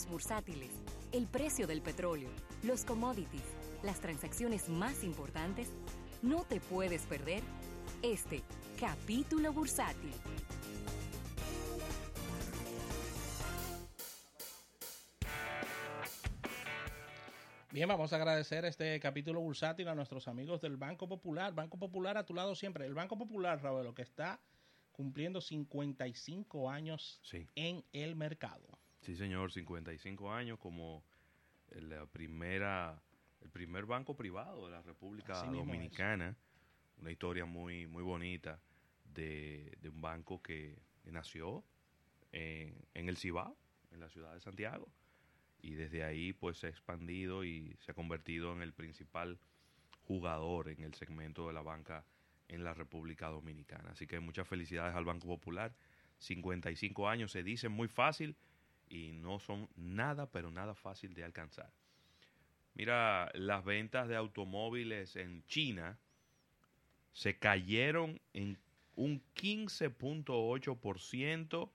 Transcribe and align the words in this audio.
mercados 0.00 0.06
bursátiles, 0.08 0.70
el 1.12 1.26
precio 1.26 1.66
del 1.66 1.82
petróleo, 1.82 2.30
los 2.62 2.84
commodities, 2.84 3.42
las 3.82 4.00
transacciones 4.00 4.68
más 4.68 5.02
importantes, 5.04 5.68
no 6.22 6.44
te 6.44 6.60
puedes 6.60 7.02
perder 7.06 7.42
este 8.02 8.42
capítulo 8.78 9.52
bursátil. 9.52 10.12
Bien, 17.72 17.88
vamos 17.88 18.12
a 18.12 18.16
agradecer 18.16 18.64
este 18.64 18.98
capítulo 18.98 19.40
bursátil 19.40 19.88
a 19.88 19.94
nuestros 19.94 20.26
amigos 20.26 20.60
del 20.60 20.76
Banco 20.76 21.08
Popular. 21.08 21.54
Banco 21.54 21.78
Popular 21.78 22.16
a 22.18 22.26
tu 22.26 22.34
lado 22.34 22.54
siempre. 22.54 22.84
El 22.84 22.94
Banco 22.94 23.16
Popular, 23.16 23.62
Raúl, 23.62 23.84
lo 23.84 23.94
que 23.94 24.02
está 24.02 24.40
cumpliendo 24.92 25.40
55 25.40 26.68
años 26.68 27.20
en 27.54 27.84
el 27.92 28.16
mercado. 28.16 28.79
Sí, 29.10 29.16
señor, 29.16 29.50
55 29.50 30.32
años 30.32 30.56
como 30.60 31.02
la 31.72 32.06
primera, 32.06 33.02
el 33.40 33.50
primer 33.50 33.84
banco 33.84 34.14
privado 34.14 34.66
de 34.66 34.70
la 34.70 34.82
República 34.82 35.42
Dominicana. 35.42 36.36
Una 36.96 37.10
historia 37.10 37.44
muy, 37.44 37.88
muy 37.88 38.04
bonita 38.04 38.60
de, 39.12 39.76
un 39.92 40.00
banco 40.00 40.40
que 40.40 40.78
nació 41.06 41.64
en, 42.30 42.72
en 42.94 43.08
el 43.08 43.16
Cibao, 43.16 43.56
en 43.90 43.98
la 43.98 44.08
ciudad 44.08 44.32
de 44.32 44.38
Santiago 44.38 44.88
y 45.60 45.74
desde 45.74 46.04
ahí 46.04 46.32
pues 46.32 46.58
se 46.58 46.68
ha 46.68 46.70
expandido 46.70 47.42
y 47.42 47.76
se 47.80 47.90
ha 47.90 47.94
convertido 47.94 48.52
en 48.52 48.62
el 48.62 48.72
principal 48.72 49.40
jugador 50.06 50.68
en 50.68 50.84
el 50.84 50.94
segmento 50.94 51.48
de 51.48 51.52
la 51.52 51.62
banca 51.62 52.06
en 52.46 52.62
la 52.62 52.74
República 52.74 53.26
Dominicana. 53.26 53.90
Así 53.90 54.06
que 54.06 54.20
muchas 54.20 54.46
felicidades 54.46 54.94
al 54.94 55.04
Banco 55.04 55.26
Popular. 55.26 55.74
55 56.20 57.08
años 57.08 57.32
se 57.32 57.42
dice 57.42 57.68
muy 57.68 57.88
fácil 57.88 58.36
y 58.90 59.12
no 59.12 59.38
son 59.38 59.70
nada, 59.76 60.30
pero 60.30 60.50
nada 60.50 60.74
fácil 60.74 61.14
de 61.14 61.24
alcanzar. 61.24 61.72
Mira, 62.74 63.30
las 63.34 63.64
ventas 63.64 64.08
de 64.08 64.16
automóviles 64.16 65.16
en 65.16 65.46
China 65.46 65.98
se 67.12 67.38
cayeron 67.38 68.20
en 68.34 68.58
un 68.96 69.22
15.8% 69.34 71.70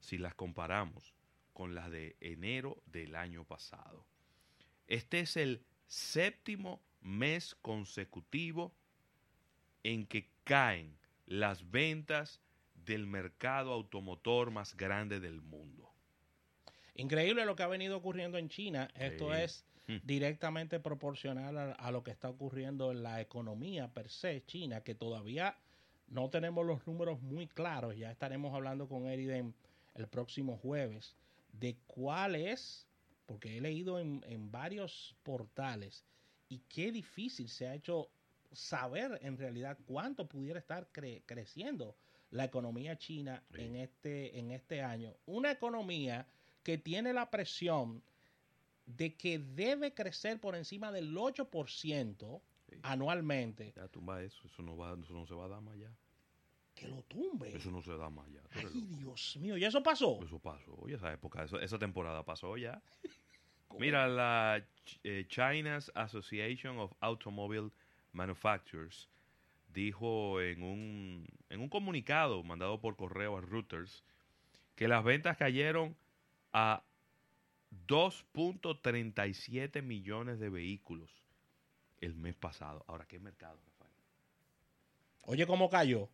si 0.00 0.18
las 0.18 0.34
comparamos 0.34 1.14
con 1.52 1.74
las 1.74 1.90
de 1.90 2.16
enero 2.20 2.82
del 2.86 3.14
año 3.14 3.44
pasado. 3.44 4.06
Este 4.86 5.20
es 5.20 5.36
el 5.36 5.62
séptimo 5.86 6.82
mes 7.00 7.54
consecutivo 7.62 8.74
en 9.82 10.06
que 10.06 10.28
caen 10.44 10.98
las 11.26 11.70
ventas 11.70 12.40
del 12.74 13.06
mercado 13.06 13.72
automotor 13.72 14.50
más 14.50 14.76
grande 14.76 15.20
del 15.20 15.40
mundo. 15.40 15.89
Increíble 16.94 17.44
lo 17.44 17.56
que 17.56 17.62
ha 17.62 17.68
venido 17.68 17.96
ocurriendo 17.96 18.38
en 18.38 18.48
China. 18.48 18.88
Esto 18.94 19.34
es 19.34 19.64
hmm. 19.86 19.98
directamente 20.04 20.80
proporcional 20.80 21.56
a, 21.56 21.72
a, 21.72 21.90
lo 21.90 22.02
que 22.02 22.10
está 22.10 22.28
ocurriendo 22.28 22.90
en 22.90 23.02
la 23.02 23.20
economía 23.20 23.88
per 23.88 24.08
se 24.08 24.44
china, 24.46 24.82
que 24.82 24.94
todavía 24.94 25.56
no 26.08 26.28
tenemos 26.28 26.66
los 26.66 26.86
números 26.86 27.20
muy 27.22 27.46
claros. 27.46 27.96
Ya 27.96 28.10
estaremos 28.10 28.54
hablando 28.54 28.88
con 28.88 29.06
Eriden 29.06 29.54
el 29.94 30.08
próximo 30.08 30.56
jueves 30.58 31.14
de 31.52 31.76
cuál 31.86 32.34
es, 32.34 32.86
porque 33.26 33.56
he 33.56 33.60
leído 33.60 33.98
en, 33.98 34.50
varios 34.50 35.14
portales, 35.22 36.04
y 36.48 36.58
qué 36.68 36.90
difícil 36.90 37.48
se 37.48 37.68
ha 37.68 37.74
hecho 37.74 38.10
saber 38.52 39.18
en 39.22 39.38
realidad 39.38 39.78
cuánto 39.86 40.28
pudiera 40.28 40.58
estar 40.58 40.88
creciendo 40.90 41.94
la 42.32 42.44
economía 42.44 42.98
china 42.98 43.42
en, 43.54 43.76
este, 43.76 44.38
en 44.38 44.50
este 44.50 44.82
año. 44.82 45.14
Una 45.26 45.52
economía 45.52 46.26
que 46.62 46.78
tiene 46.78 47.12
la 47.12 47.30
presión 47.30 48.02
de 48.86 49.14
que 49.16 49.38
debe 49.38 49.94
crecer 49.94 50.40
por 50.40 50.54
encima 50.56 50.90
del 50.92 51.14
8% 51.14 52.40
anualmente. 52.82 53.72
Ya 53.76 53.88
tumba 53.88 54.22
eso, 54.22 54.46
eso 54.46 54.62
no, 54.62 54.76
va, 54.76 54.96
eso 55.00 55.12
no 55.12 55.26
se 55.26 55.34
va 55.34 55.46
a 55.46 55.48
dar 55.48 55.60
más 55.60 55.74
allá 55.74 55.92
que 56.80 56.88
lo 56.88 57.02
tumbe. 57.02 57.54
Eso 57.54 57.70
no 57.70 57.82
se 57.82 57.96
da 57.96 58.08
más 58.08 58.26
ya. 58.32 58.40
Ay, 58.52 58.80
Dios 58.98 59.36
mío, 59.36 59.56
¿y 59.56 59.64
eso 59.64 59.82
pasó? 59.82 60.18
Eso 60.24 60.38
pasó, 60.38 60.74
oye, 60.78 60.94
esa 60.94 61.12
época, 61.12 61.44
esa 61.44 61.78
temporada 61.78 62.24
pasó 62.24 62.56
ya. 62.56 62.82
Mira, 63.78 64.08
la 64.08 64.64
eh, 65.04 65.26
China's 65.28 65.92
Association 65.94 66.78
of 66.78 66.92
Automobile 67.00 67.70
Manufacturers 68.12 69.08
dijo 69.68 70.40
en 70.40 70.62
un, 70.62 71.28
en 71.50 71.60
un 71.60 71.68
comunicado 71.68 72.42
mandado 72.42 72.80
por 72.80 72.96
correo 72.96 73.36
a 73.36 73.40
Reuters 73.40 74.02
que 74.74 74.88
las 74.88 75.04
ventas 75.04 75.36
cayeron 75.36 75.96
a 76.52 76.82
2.37 77.86 79.82
millones 79.82 80.38
de 80.38 80.48
vehículos 80.48 81.10
el 82.00 82.14
mes 82.14 82.34
pasado. 82.34 82.84
Ahora, 82.88 83.06
¿qué 83.06 83.18
mercado, 83.18 83.60
Rafael? 83.64 83.92
Oye, 85.22 85.46
¿cómo 85.46 85.68
cayó? 85.68 86.08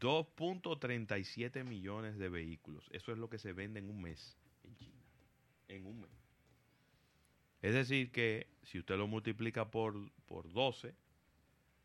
2.37 0.00 1.64
millones 1.64 2.18
de 2.18 2.28
vehículos. 2.28 2.88
Eso 2.90 3.12
es 3.12 3.18
lo 3.18 3.28
que 3.28 3.38
se 3.38 3.52
vende 3.52 3.80
en 3.80 3.90
un 3.90 4.02
mes 4.02 4.36
en 4.64 4.76
China. 4.76 5.02
En 5.68 5.86
un 5.86 6.00
mes. 6.00 6.10
Es 7.60 7.74
decir, 7.74 8.10
que 8.10 8.48
si 8.64 8.78
usted 8.78 8.96
lo 8.96 9.06
multiplica 9.06 9.70
por, 9.70 10.10
por 10.26 10.52
12, 10.52 10.94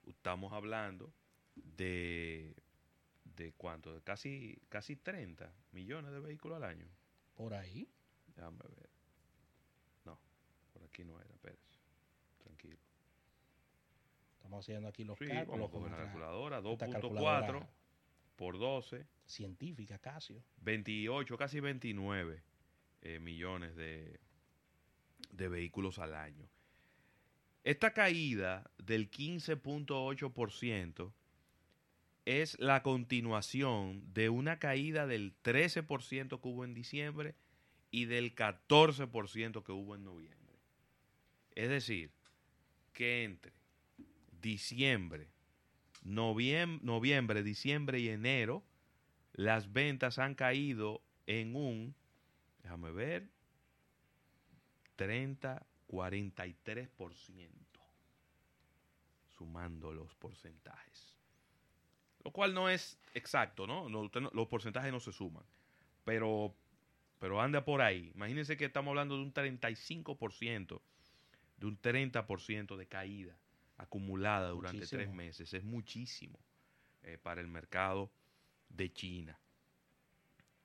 estamos 0.08 0.54
hablando 0.54 1.14
de, 1.56 2.56
de 3.36 3.54
cuánto, 3.54 3.94
de 3.94 4.02
casi, 4.02 4.60
casi 4.70 4.96
30 4.96 5.54
millones 5.72 6.12
de 6.12 6.20
vehículos 6.20 6.58
al 6.58 6.64
año. 6.64 6.88
¿Por 7.36 7.54
ahí? 7.54 7.88
Déjame 8.38 8.64
ver. 8.78 8.90
No, 10.06 10.18
por 10.72 10.84
aquí 10.84 11.04
no 11.04 11.20
era, 11.20 11.36
Pérez. 11.42 11.60
Tranquilo. 12.38 12.78
Estamos 14.38 14.64
haciendo 14.64 14.88
aquí 14.88 15.04
los 15.04 15.18
sí, 15.18 15.28
cálculos. 15.28 15.70
con 15.70 15.92
la 15.92 15.98
calculadora, 15.98 16.62
2.4 16.62 17.68
por 18.38 18.58
12. 18.60 19.06
Científica, 19.26 19.98
Casio. 19.98 20.42
28, 20.62 21.38
casi 21.38 21.60
29 21.60 22.42
eh, 23.02 23.20
millones 23.20 23.76
de, 23.76 24.22
de 25.32 25.48
vehículos 25.50 26.00
al 26.00 26.16
año. 26.16 26.48
Esta 27.64 27.92
caída 27.92 28.72
del 28.78 29.12
15.8% 29.12 31.12
es 32.26 32.58
la 32.60 32.84
continuación 32.84 34.14
de 34.14 34.30
una 34.30 34.60
caída 34.60 35.08
del 35.08 35.36
13% 35.42 36.40
que 36.40 36.48
hubo 36.48 36.64
en 36.64 36.74
diciembre 36.74 37.36
y 37.92 38.06
del 38.06 38.36
14% 38.36 39.64
que 39.64 39.72
hubo 39.72 39.96
en 39.96 40.04
noviembre. 40.04 40.60
Es 41.56 41.70
decir, 41.70 42.12
que 42.94 43.24
entre 43.24 43.54
diciembre 44.42 45.30
noviembre, 46.08 47.44
diciembre 47.44 48.00
y 48.00 48.10
enero, 48.10 48.64
las 49.34 49.72
ventas 49.72 50.20
han 50.20 50.36
caído 50.36 51.02
en 51.26 51.56
un, 51.56 51.96
déjame 52.64 52.92
ver, 52.92 53.30
30, 54.96 55.66
43%, 55.88 57.50
sumando 59.38 59.94
los 59.94 60.16
porcentajes. 60.16 61.16
Lo 62.24 62.32
cual 62.32 62.54
no 62.54 62.70
es 62.70 62.98
exacto, 63.14 63.68
¿no? 63.68 63.88
los 63.90 64.48
porcentajes 64.48 64.92
no 64.92 65.00
se 65.00 65.12
suman, 65.12 65.44
pero, 66.04 66.56
pero 67.20 67.42
anda 67.42 67.64
por 67.66 67.82
ahí. 67.82 68.12
Imagínense 68.16 68.58
que 68.58 68.66
estamos 68.66 68.92
hablando 68.92 69.16
de 69.16 69.24
un 69.24 69.34
35%, 69.34 70.82
de 71.58 71.66
un 71.66 71.82
30% 71.82 72.76
de 72.76 72.88
caída 72.88 73.38
acumulada 73.78 74.50
durante 74.50 74.86
tres 74.86 75.12
meses. 75.12 75.54
Es 75.54 75.64
muchísimo 75.64 76.40
eh, 77.04 77.18
para 77.18 77.42
el 77.42 77.48
mercado 77.48 78.12
de 78.70 78.92
China. 78.92 79.40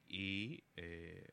Y 0.08 0.62
eh, 0.76 1.30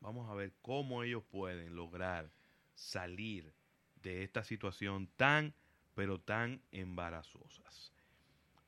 vamos 0.00 0.28
a 0.30 0.34
ver 0.34 0.52
cómo 0.62 1.02
ellos 1.02 1.24
pueden 1.24 1.74
lograr 1.74 2.30
salir 2.74 3.54
de 4.02 4.22
esta 4.22 4.44
situación 4.44 5.08
tan, 5.16 5.54
pero 5.94 6.20
tan 6.20 6.60
embarazosas. 6.72 7.92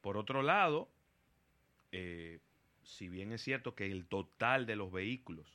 Por 0.00 0.16
otro 0.16 0.42
lado, 0.42 0.88
eh, 1.92 2.40
si 2.88 3.08
bien 3.08 3.32
es 3.32 3.42
cierto 3.42 3.74
que 3.74 3.86
el 3.86 4.06
total 4.06 4.64
de 4.64 4.74
los 4.74 4.90
vehículos 4.90 5.46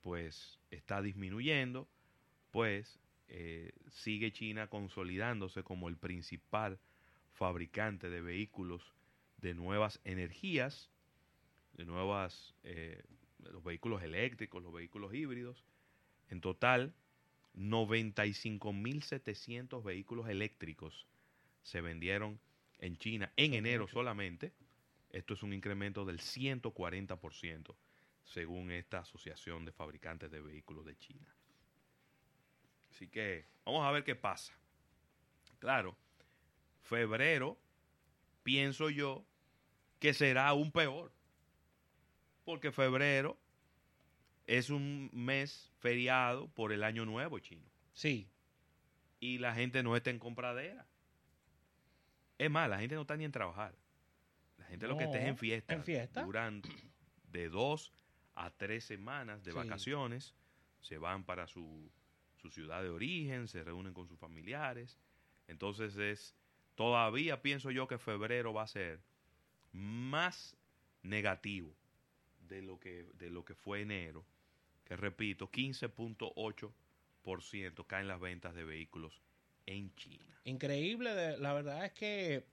pues 0.00 0.58
está 0.70 1.02
disminuyendo, 1.02 1.86
pues 2.50 2.98
eh, 3.28 3.74
sigue 3.90 4.32
China 4.32 4.68
consolidándose 4.68 5.62
como 5.62 5.88
el 5.88 5.98
principal 5.98 6.78
fabricante 7.34 8.08
de 8.08 8.22
vehículos 8.22 8.94
de 9.36 9.52
nuevas 9.52 10.00
energías, 10.04 10.88
de 11.74 11.84
nuevas, 11.84 12.54
eh, 12.64 13.02
los 13.38 13.62
vehículos 13.62 14.02
eléctricos, 14.02 14.62
los 14.62 14.72
vehículos 14.72 15.12
híbridos. 15.12 15.62
En 16.30 16.40
total, 16.40 16.94
95.700 17.54 19.84
vehículos 19.84 20.30
eléctricos 20.30 21.06
se 21.62 21.82
vendieron 21.82 22.40
en 22.78 22.96
China 22.96 23.30
en 23.36 23.52
enero 23.52 23.88
solamente. 23.88 24.54
Esto 25.10 25.34
es 25.34 25.42
un 25.42 25.52
incremento 25.52 26.04
del 26.04 26.18
140% 26.20 27.74
según 28.24 28.70
esta 28.70 29.00
Asociación 29.00 29.64
de 29.64 29.72
Fabricantes 29.72 30.30
de 30.30 30.40
Vehículos 30.40 30.86
de 30.86 30.96
China. 30.96 31.34
Así 32.90 33.08
que 33.08 33.46
vamos 33.64 33.84
a 33.84 33.90
ver 33.90 34.04
qué 34.04 34.14
pasa. 34.14 34.56
Claro, 35.58 35.96
febrero, 36.82 37.58
pienso 38.42 38.88
yo, 38.90 39.24
que 39.98 40.14
será 40.14 40.48
aún 40.48 40.70
peor. 40.72 41.12
Porque 42.44 42.72
febrero 42.72 43.38
es 44.46 44.70
un 44.70 45.10
mes 45.12 45.70
feriado 45.78 46.48
por 46.48 46.72
el 46.72 46.82
año 46.82 47.04
nuevo 47.04 47.38
chino. 47.38 47.68
Sí. 47.92 48.28
Y 49.20 49.38
la 49.38 49.54
gente 49.54 49.82
no 49.82 49.96
está 49.96 50.10
en 50.10 50.18
compradera. 50.18 50.86
Es 52.38 52.50
más, 52.50 52.68
la 52.70 52.78
gente 52.78 52.94
no 52.94 53.02
está 53.02 53.16
ni 53.16 53.24
en 53.24 53.32
trabajar. 53.32 53.74
Gente 54.70 54.86
lo 54.86 54.96
que 54.96 55.04
está 55.04 55.18
es 55.18 55.26
en 55.26 55.36
fiesta. 55.36 55.74
¿En 55.74 55.82
fiesta? 55.82 56.22
Duran 56.22 56.62
de 57.24 57.48
dos 57.48 57.92
a 58.34 58.50
tres 58.50 58.84
semanas 58.84 59.42
de 59.42 59.52
vacaciones. 59.52 60.34
Se 60.80 60.96
van 60.96 61.24
para 61.24 61.46
su, 61.46 61.90
su 62.36 62.50
ciudad 62.50 62.82
de 62.82 62.88
origen, 62.88 63.48
se 63.48 63.62
reúnen 63.62 63.92
con 63.92 64.06
sus 64.06 64.18
familiares. 64.18 64.98
Entonces 65.48 65.96
es, 65.96 66.36
todavía 66.76 67.42
pienso 67.42 67.70
yo 67.70 67.88
que 67.88 67.98
febrero 67.98 68.54
va 68.54 68.62
a 68.62 68.68
ser 68.68 69.02
más 69.72 70.56
negativo 71.02 71.74
de 72.40 72.62
lo 72.62 72.78
que, 72.78 73.08
de 73.14 73.30
lo 73.30 73.44
que 73.44 73.54
fue 73.54 73.82
enero, 73.82 74.24
que 74.84 74.96
repito, 74.96 75.50
15.8% 75.50 77.86
caen 77.86 78.08
las 78.08 78.20
ventas 78.20 78.54
de 78.54 78.64
vehículos 78.64 79.20
en 79.66 79.94
China. 79.94 80.40
Increíble, 80.44 81.36
la 81.38 81.52
verdad 81.52 81.84
es 81.84 81.92
que 81.92 82.46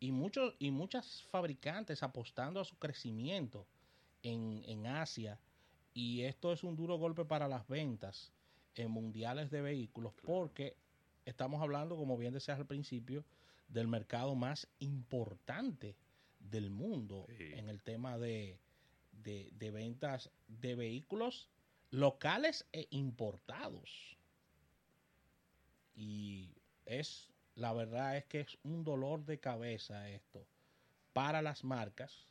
y 0.00 0.12
muchos 0.12 0.54
y 0.58 0.70
muchas 0.70 1.22
fabricantes 1.30 2.02
apostando 2.02 2.60
a 2.60 2.64
su 2.64 2.76
crecimiento 2.76 3.66
en, 4.22 4.62
en 4.66 4.86
Asia 4.86 5.40
y 5.94 6.22
esto 6.22 6.52
es 6.52 6.62
un 6.62 6.76
duro 6.76 6.98
golpe 6.98 7.24
para 7.24 7.48
las 7.48 7.66
ventas 7.68 8.32
en 8.74 8.90
mundiales 8.90 9.50
de 9.50 9.62
vehículos 9.62 10.12
porque 10.22 10.76
estamos 11.24 11.62
hablando, 11.62 11.96
como 11.96 12.16
bien 12.16 12.34
decías 12.34 12.58
al 12.58 12.66
principio, 12.66 13.24
del 13.68 13.88
mercado 13.88 14.34
más 14.34 14.68
importante 14.78 15.96
del 16.38 16.70
mundo 16.70 17.26
en 17.28 17.68
el 17.68 17.82
tema 17.82 18.18
de, 18.18 18.58
de, 19.12 19.70
ventas 19.70 20.30
de 20.46 20.74
vehículos 20.74 21.48
locales 21.90 22.66
e 22.72 22.86
importados. 22.90 24.16
Y 25.94 26.50
es, 26.84 27.28
la 27.56 27.72
verdad 27.72 28.16
es 28.16 28.24
que 28.26 28.40
es 28.40 28.58
un 28.62 28.84
dolor 28.84 29.24
de 29.24 29.38
cabeza 29.38 30.08
esto 30.10 30.46
para 31.12 31.42
las 31.42 31.64
marcas 31.64 32.26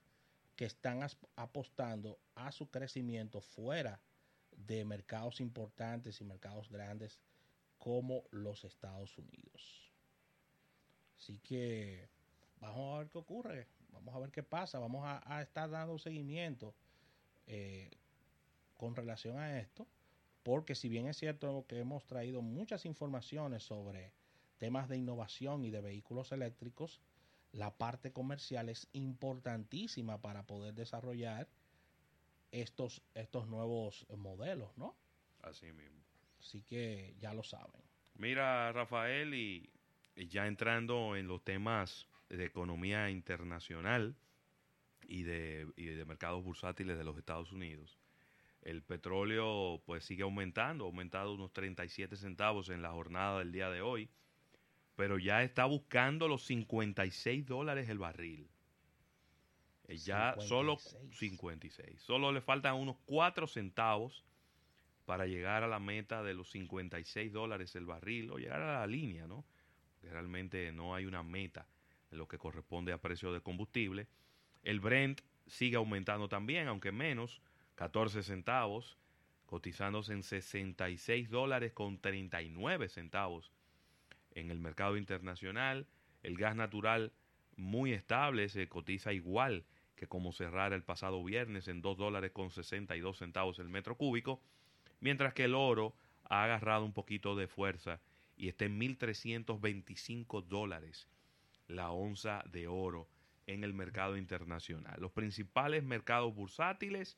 que 0.55 0.65
están 0.65 1.05
apostando 1.35 2.17
a 2.35 2.51
su 2.51 2.69
crecimiento 2.69 3.41
fuera 3.41 3.99
de 4.55 4.85
mercados 4.85 5.41
importantes 5.41 6.21
y 6.21 6.23
mercados 6.23 6.69
grandes 6.69 7.19
como 7.79 8.23
los 8.31 8.63
Estados 8.63 9.17
Unidos. 9.17 9.91
Así 11.17 11.39
que 11.39 12.07
vamos 12.59 12.95
a 12.95 12.99
ver 12.99 13.09
qué 13.09 13.17
ocurre, 13.17 13.67
vamos 13.91 14.15
a 14.15 14.19
ver 14.19 14.31
qué 14.31 14.43
pasa, 14.43 14.79
vamos 14.79 15.03
a, 15.05 15.41
estar 15.41 15.69
dando 15.69 15.97
seguimiento 15.97 16.73
eh, 17.47 17.89
con 18.77 18.95
relación 18.95 19.39
a 19.39 19.59
esto, 19.59 19.87
porque 20.43 20.75
si 20.75 20.87
bien 20.87 21.07
es 21.07 21.17
cierto 21.17 21.65
que 21.67 21.79
hemos 21.79 22.05
traído 22.05 22.41
muchas 22.41 22.85
informaciones 22.85 23.63
sobre 23.63 24.13
temas 24.57 24.89
de 24.89 24.97
innovación 24.97 25.65
y 25.65 25.71
de 25.71 25.81
vehículos 25.81 26.31
eléctricos, 26.31 27.01
la 27.51 27.77
parte 27.77 28.11
comercial 28.11 28.69
es 28.69 28.89
importantísima 28.93 30.21
para 30.21 30.43
poder 30.43 30.73
desarrollar 30.73 31.47
estos, 32.51 33.01
estos 33.13 33.47
nuevos 33.47 34.05
modelos, 34.17 34.77
¿no? 34.77 34.95
Así 35.41 35.71
mismo. 35.71 36.01
Así 36.39 36.61
que 36.63 37.15
ya 37.19 37.33
lo 37.33 37.43
saben. 37.43 37.81
Mira, 38.15 38.71
Rafael, 38.71 39.33
y, 39.33 39.69
ya 40.15 40.47
entrando 40.47 41.15
en 41.15 41.27
los 41.27 41.43
temas 41.43 42.07
de 42.29 42.45
economía 42.45 43.09
internacional 43.09 44.15
y 45.03 45.23
de, 45.23 45.67
y 45.75 45.85
de 45.85 46.05
mercados 46.05 46.43
bursátiles 46.43 46.97
de 46.97 47.03
los 47.03 47.17
Estados 47.17 47.51
Unidos, 47.51 47.99
el 48.61 48.81
petróleo 48.81 49.81
pues 49.85 50.03
sigue 50.05 50.23
aumentando, 50.23 50.85
ha 50.85 50.87
aumentado 50.87 51.33
unos 51.33 51.53
37 51.53 52.15
centavos 52.15 52.69
en 52.69 52.81
la 52.81 52.91
jornada 52.91 53.39
del 53.39 53.51
día 53.51 53.69
de 53.69 53.81
hoy, 53.81 54.09
pero 54.95 55.17
ya 55.17 55.43
está 55.43 55.65
buscando 55.65 56.27
los 56.27 56.45
56 56.45 57.45
dólares 57.45 57.89
el 57.89 57.99
barril. 57.99 58.49
Eh, 59.87 59.97
ya 59.97 60.35
solo 60.39 60.77
56. 61.11 62.01
Solo 62.01 62.31
le 62.31 62.41
faltan 62.41 62.75
unos 62.75 62.97
4 63.05 63.47
centavos 63.47 64.23
para 65.05 65.27
llegar 65.27 65.63
a 65.63 65.67
la 65.67 65.79
meta 65.79 66.23
de 66.23 66.33
los 66.33 66.49
56 66.51 67.31
dólares 67.31 67.75
el 67.75 67.85
barril 67.85 68.31
o 68.31 68.37
llegar 68.37 68.61
a 68.61 68.79
la 68.79 68.87
línea, 68.87 69.27
¿no? 69.27 69.45
realmente 70.01 70.71
no 70.71 70.93
hay 70.93 71.05
una 71.05 71.23
meta 71.23 71.67
en 72.11 72.19
lo 72.19 72.27
que 72.27 72.37
corresponde 72.37 72.93
a 72.93 72.99
precio 72.99 73.33
de 73.33 73.41
combustible. 73.41 74.07
El 74.61 74.79
Brent 74.79 75.21
sigue 75.47 75.77
aumentando 75.77 76.29
también, 76.29 76.67
aunque 76.67 76.91
menos, 76.91 77.41
14 77.73 78.21
centavos, 78.21 78.99
cotizándose 79.47 80.13
en 80.13 80.21
66 80.21 81.31
dólares 81.31 81.73
con 81.73 81.97
39 81.99 82.87
centavos 82.87 83.51
en 84.35 84.51
el 84.51 84.59
mercado 84.59 84.97
internacional. 84.97 85.87
El 86.23 86.37
gas 86.37 86.55
natural 86.55 87.11
muy 87.57 87.93
estable, 87.93 88.49
se 88.49 88.67
cotiza 88.67 89.13
igual 89.13 89.65
que 89.95 90.07
como 90.07 90.33
cerrara 90.33 90.75
el 90.75 90.83
pasado 90.83 91.23
viernes 91.23 91.67
en 91.67 91.81
2 91.81 91.97
dólares 91.97 92.31
con 92.31 92.51
62 92.51 93.17
centavos 93.17 93.59
el 93.59 93.69
metro 93.69 93.95
cúbico, 93.95 94.41
mientras 94.99 95.33
que 95.33 95.45
el 95.45 95.55
oro 95.55 95.95
ha 96.25 96.43
agarrado 96.43 96.85
un 96.85 96.93
poquito 96.93 97.35
de 97.35 97.47
fuerza 97.47 98.01
y 98.37 98.49
está 98.49 98.65
en 98.65 98.79
1.325 98.79 100.43
dólares 100.43 101.07
la 101.67 101.91
onza 101.91 102.43
de 102.51 102.67
oro 102.67 103.07
en 103.47 103.63
el 103.63 103.73
mercado 103.73 104.17
internacional. 104.17 104.99
Los 104.99 105.11
principales 105.11 105.83
mercados 105.83 106.33
bursátiles 106.35 107.17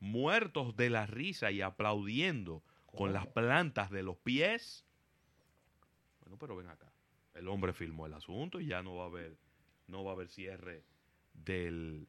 muertos 0.00 0.76
de 0.76 0.90
la 0.90 1.06
risa 1.06 1.50
y 1.50 1.60
aplaudiendo 1.60 2.62
con 2.86 3.12
las 3.12 3.26
plantas 3.26 3.90
de 3.90 4.02
los 4.02 4.16
pies. 4.16 4.84
Bueno, 6.30 6.38
pero 6.38 6.54
ven 6.54 6.68
acá. 6.68 6.92
El 7.34 7.48
hombre 7.48 7.72
firmó 7.72 8.06
el 8.06 8.14
asunto 8.14 8.60
y 8.60 8.66
ya 8.66 8.84
no 8.84 8.94
va 8.94 9.04
a 9.04 9.06
haber 9.06 9.36
no 9.88 10.04
va 10.04 10.12
a 10.12 10.14
haber 10.14 10.28
cierre 10.28 10.84
del, 11.32 12.06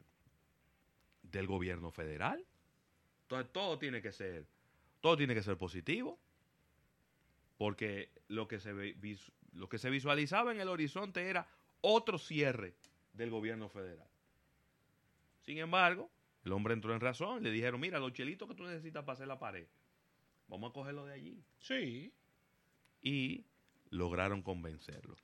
del 1.22 1.46
gobierno 1.48 1.90
federal. 1.90 2.46
Entonces 3.22 3.52
todo 3.52 3.80
tiene 3.80 4.00
que 4.00 4.12
ser, 4.12 4.46
todo 5.00 5.16
tiene 5.16 5.34
que 5.34 5.42
ser 5.42 5.58
positivo. 5.58 6.20
Porque 7.58 8.10
lo 8.28 8.46
que 8.46 8.60
se 8.60 8.72
lo 9.54 9.68
que 9.68 9.78
se 9.78 9.90
visualizaba 9.90 10.52
en 10.52 10.60
el 10.60 10.68
horizonte 10.68 11.28
era 11.28 11.48
otro 11.80 12.16
cierre 12.16 12.76
del 13.14 13.30
gobierno 13.30 13.68
federal. 13.68 14.08
Sin 15.40 15.58
embargo, 15.58 16.12
el 16.44 16.52
hombre 16.52 16.74
entró 16.74 16.94
en 16.94 17.00
razón. 17.00 17.42
Le 17.42 17.50
dijeron, 17.50 17.80
mira, 17.80 17.98
los 17.98 18.12
chelitos 18.12 18.48
que 18.48 18.54
tú 18.54 18.62
necesitas 18.62 19.02
para 19.02 19.14
hacer 19.14 19.26
la 19.26 19.40
pared, 19.40 19.66
vamos 20.46 20.70
a 20.70 20.72
cogerlo 20.72 21.06
de 21.06 21.14
allí. 21.14 21.44
Sí. 21.58 22.12
Y 23.02 23.44
lograron 23.92 24.42
convencerlo. 24.42 25.16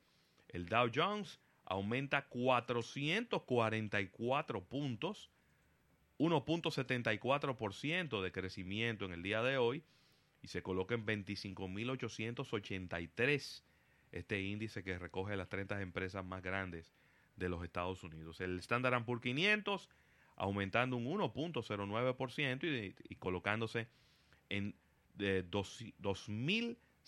El 0.47 0.67
Dow 0.67 0.89
Jones 0.93 1.41
aumenta 1.65 2.29
444 2.29 4.63
puntos, 4.63 5.29
1.74% 6.19 8.21
de 8.21 8.31
crecimiento 8.31 9.05
en 9.05 9.13
el 9.13 9.23
día 9.23 9.41
de 9.41 9.57
hoy 9.57 9.83
y 10.41 10.47
se 10.47 10.63
coloca 10.63 10.95
en 10.95 11.05
25.883 11.05 13.63
este 14.11 14.41
índice 14.41 14.83
que 14.83 14.97
recoge 14.97 15.35
las 15.35 15.49
30 15.49 15.81
empresas 15.81 16.25
más 16.25 16.41
grandes 16.41 16.95
de 17.35 17.49
los 17.49 17.63
Estados 17.63 18.03
Unidos. 18.03 18.41
El 18.41 18.57
Standard 18.59 19.05
Poor's 19.05 19.21
500 19.21 19.87
aumentando 20.35 20.95
un 20.95 21.05
1.09% 21.05 22.63
y, 22.63 22.95
y, 23.09 23.15
colocándose 23.15 23.87
en 24.49 24.75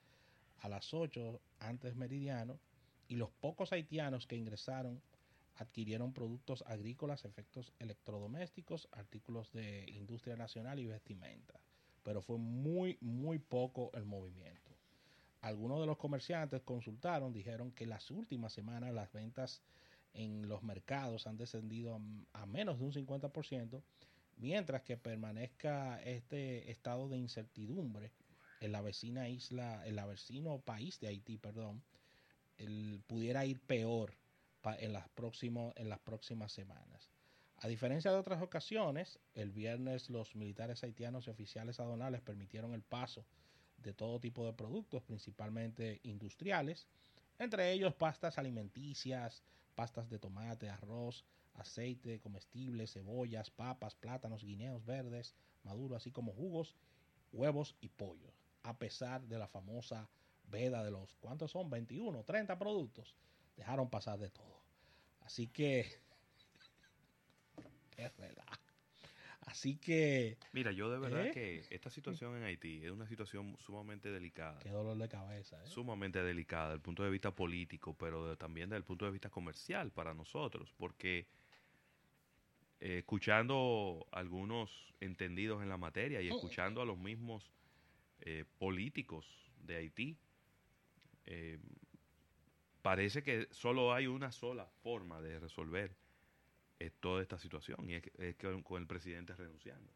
a 0.59 0.67
las 0.67 0.93
8 0.93 1.39
antes 1.59 1.95
meridiano 1.95 2.59
y 3.11 3.17
los 3.17 3.29
pocos 3.29 3.73
haitianos 3.73 4.25
que 4.25 4.37
ingresaron 4.37 5.01
adquirieron 5.57 6.13
productos 6.13 6.63
agrícolas, 6.65 7.25
efectos 7.25 7.73
electrodomésticos, 7.77 8.87
artículos 8.93 9.51
de 9.51 9.85
industria 9.91 10.37
nacional 10.37 10.79
y 10.79 10.85
vestimenta. 10.85 11.59
Pero 12.03 12.21
fue 12.21 12.37
muy, 12.37 12.97
muy 13.01 13.37
poco 13.37 13.91
el 13.95 14.05
movimiento. 14.05 14.71
Algunos 15.41 15.81
de 15.81 15.87
los 15.87 15.97
comerciantes 15.97 16.61
consultaron, 16.61 17.33
dijeron 17.33 17.73
que 17.73 17.85
las 17.85 18.09
últimas 18.11 18.53
semanas 18.53 18.93
las 18.93 19.11
ventas 19.11 19.61
en 20.13 20.47
los 20.47 20.63
mercados 20.63 21.27
han 21.27 21.35
descendido 21.35 21.99
a, 22.31 22.45
menos 22.45 22.79
de 22.79 22.85
un 22.85 22.93
50%, 22.93 23.81
mientras 24.37 24.83
que 24.83 24.95
permanezca 24.95 26.01
este 26.03 26.71
estado 26.71 27.09
de 27.09 27.17
incertidumbre 27.17 28.13
en 28.61 28.71
la 28.71 28.81
vecina 28.81 29.27
isla, 29.27 29.85
en 29.85 29.97
la 29.97 30.05
vecino 30.05 30.61
país 30.61 31.01
de 31.01 31.09
Haití, 31.09 31.37
perdón, 31.37 31.83
pudiera 33.07 33.45
ir 33.45 33.59
peor 33.61 34.13
en, 34.79 34.93
las 34.93 35.05
en 35.75 35.89
las 35.89 35.99
próximas 35.99 36.51
semanas. 36.51 37.09
A 37.57 37.67
diferencia 37.67 38.11
de 38.11 38.17
otras 38.17 38.41
ocasiones, 38.41 39.19
el 39.35 39.51
viernes 39.51 40.09
los 40.09 40.35
militares 40.35 40.83
haitianos 40.83 41.27
y 41.27 41.29
oficiales 41.29 41.79
aduanales 41.79 42.21
permitieron 42.21 42.73
el 42.73 42.81
paso 42.81 43.25
de 43.77 43.93
todo 43.93 44.19
tipo 44.19 44.45
de 44.45 44.53
productos, 44.53 45.03
principalmente 45.03 45.99
industriales, 46.03 46.87
entre 47.39 47.71
ellos 47.71 47.93
pastas 47.93 48.37
alimenticias, 48.37 49.43
pastas 49.75 50.09
de 50.09 50.19
tomate, 50.19 50.69
arroz, 50.69 51.25
aceite, 51.55 52.19
comestibles, 52.19 52.93
cebollas, 52.93 53.49
papas, 53.49 53.95
plátanos, 53.95 54.43
guineos 54.43 54.85
verdes, 54.85 55.35
maduros, 55.63 55.97
así 55.97 56.11
como 56.11 56.33
jugos, 56.33 56.75
huevos 57.31 57.75
y 57.81 57.89
pollo, 57.89 58.31
a 58.63 58.77
pesar 58.77 59.21
de 59.27 59.37
la 59.37 59.47
famosa 59.47 60.09
veda 60.51 60.83
de 60.83 60.91
los, 60.91 61.15
¿cuántos 61.15 61.51
son? 61.51 61.69
21, 61.69 62.23
30 62.23 62.59
productos, 62.59 63.15
dejaron 63.55 63.89
pasar 63.89 64.19
de 64.19 64.29
todo. 64.29 64.61
Así 65.21 65.47
que, 65.47 65.79
es 67.97 68.17
verdad. 68.17 68.45
Así 69.41 69.77
que... 69.77 70.37
Mira, 70.53 70.71
yo 70.71 70.91
de 70.91 70.99
verdad 70.99 71.25
¿eh? 71.25 71.31
que 71.31 71.65
esta 71.71 71.89
situación 71.89 72.37
en 72.37 72.43
Haití 72.43 72.85
es 72.85 72.91
una 72.91 73.07
situación 73.07 73.57
sumamente 73.59 74.11
delicada. 74.11 74.59
Qué 74.59 74.69
dolor 74.69 74.97
de 74.97 75.09
cabeza. 75.09 75.61
¿eh? 75.61 75.67
Sumamente 75.67 76.21
delicada 76.21 76.65
desde 76.65 76.75
el 76.75 76.81
punto 76.81 77.03
de 77.03 77.09
vista 77.09 77.31
político, 77.31 77.95
pero 77.97 78.37
también 78.37 78.69
desde 78.69 78.77
el 78.77 78.83
punto 78.83 79.05
de 79.05 79.11
vista 79.11 79.29
comercial 79.29 79.91
para 79.91 80.13
nosotros, 80.13 80.71
porque 80.77 81.25
eh, 82.79 82.99
escuchando 82.99 84.05
algunos 84.11 84.93
entendidos 84.99 85.63
en 85.63 85.69
la 85.69 85.77
materia 85.77 86.21
y 86.21 86.29
oh. 86.29 86.35
escuchando 86.35 86.81
a 86.81 86.85
los 86.85 86.97
mismos 86.97 87.51
políticos 88.59 89.25
de 89.63 89.77
Haití, 89.77 90.15
parece 92.81 93.23
que 93.23 93.47
solo 93.51 93.93
hay 93.93 94.07
una 94.07 94.31
sola 94.31 94.65
forma 94.83 95.21
de 95.21 95.39
resolver 95.39 95.95
es 96.79 96.93
toda 96.99 97.21
esta 97.21 97.37
situación 97.37 97.89
y 97.89 97.95
es, 97.95 98.03
que 98.35 98.63
con 98.63 98.81
el 98.81 98.87
presidente 98.87 99.35
renunciando. 99.35 99.91